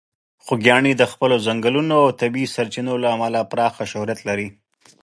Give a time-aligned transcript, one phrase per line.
[0.43, 4.47] خوږیاڼي د خپلې ځنګلونو او د طبیعي سرچینو له امله پراخه شهرت لري.